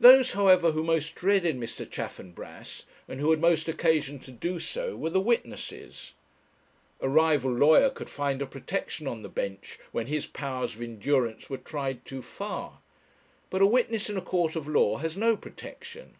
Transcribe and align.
Those, 0.00 0.32
however, 0.32 0.72
who 0.72 0.82
most 0.82 1.14
dreaded 1.14 1.56
Mr. 1.56 1.88
Chaffanbrass, 1.88 2.82
and 3.06 3.20
who 3.20 3.30
had 3.30 3.38
most 3.40 3.68
occasion 3.68 4.18
to 4.18 4.32
do 4.32 4.58
so, 4.58 4.96
were 4.96 5.10
the 5.10 5.20
witnesses. 5.20 6.14
A 7.00 7.08
rival 7.08 7.52
lawyer 7.52 7.88
could 7.88 8.10
find 8.10 8.42
a 8.42 8.46
protection 8.46 9.06
on 9.06 9.22
the 9.22 9.28
bench 9.28 9.78
when 9.92 10.08
his 10.08 10.26
powers 10.26 10.74
of 10.74 10.82
endurance 10.82 11.48
were 11.48 11.58
tried 11.58 12.04
too 12.04 12.22
far; 12.22 12.80
but 13.50 13.62
a 13.62 13.66
witness 13.66 14.10
in 14.10 14.16
a 14.16 14.20
court 14.20 14.56
of 14.56 14.66
law 14.66 14.96
has 14.96 15.16
no 15.16 15.36
protection. 15.36 16.16